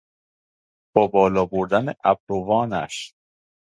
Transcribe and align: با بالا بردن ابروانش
با 0.95 1.07
بالا 1.07 1.45
بردن 1.45 1.93
ابروانش 2.03 3.13